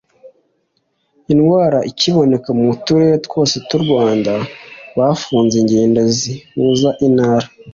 indwara 1.33 1.79
ikiboneka 1.91 2.49
mu 2.59 2.67
turere 2.85 3.15
twose 3.25 3.55
tw'u 3.65 3.79
rwanda 3.85 4.33
bafunze 4.97 5.53
ingendo 5.61 5.99
zihuza 6.17 6.89
intara 7.07 7.47